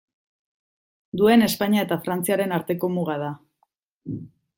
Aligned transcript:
Duen 1.21 1.47
Espainia 1.47 1.83
eta 1.87 1.97
Frantziaren 2.07 2.55
arteko 2.59 2.89
muga 2.95 3.19
da. 3.25 3.29